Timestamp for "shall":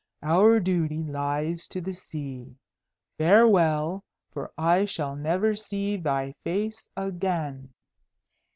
4.85-5.15